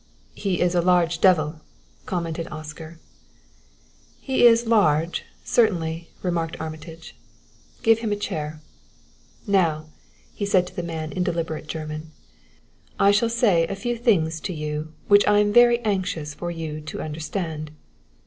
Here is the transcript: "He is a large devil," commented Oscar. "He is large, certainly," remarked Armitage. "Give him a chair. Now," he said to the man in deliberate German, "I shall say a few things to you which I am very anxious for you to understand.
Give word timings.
"He 0.33 0.61
is 0.61 0.73
a 0.73 0.81
large 0.81 1.21
devil," 1.21 1.61
commented 2.07 2.47
Oscar. 2.47 2.97
"He 4.19 4.47
is 4.47 4.65
large, 4.65 5.25
certainly," 5.43 6.09
remarked 6.23 6.59
Armitage. 6.59 7.15
"Give 7.83 7.99
him 7.99 8.11
a 8.11 8.15
chair. 8.15 8.61
Now," 9.45 9.89
he 10.33 10.43
said 10.47 10.65
to 10.65 10.75
the 10.75 10.81
man 10.81 11.11
in 11.11 11.21
deliberate 11.21 11.67
German, 11.67 12.09
"I 12.99 13.11
shall 13.11 13.29
say 13.29 13.67
a 13.67 13.75
few 13.75 13.95
things 13.95 14.39
to 14.39 14.53
you 14.53 14.91
which 15.07 15.27
I 15.27 15.37
am 15.37 15.53
very 15.53 15.77
anxious 15.81 16.33
for 16.33 16.49
you 16.49 16.81
to 16.81 16.99
understand. 16.99 17.69